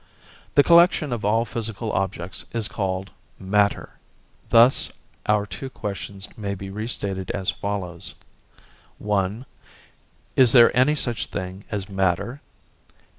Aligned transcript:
The 0.55 0.63
collection 0.63 1.13
of 1.13 1.23
all 1.23 1.45
physical 1.45 1.91
objects 1.91 2.45
is 2.53 2.67
called 2.67 3.11
'matter'. 3.37 3.99
Thus 4.49 4.91
our 5.27 5.45
two 5.45 5.69
questions 5.69 6.27
may 6.35 6.55
be 6.55 6.71
re 6.71 6.87
stated 6.87 7.29
as 7.35 7.51
follows: 7.51 8.15
(1) 8.97 9.45
Is 10.35 10.53
there 10.53 10.75
any 10.75 10.95
such 10.95 11.27
thing 11.27 11.65
as 11.69 11.87
matter? 11.87 12.41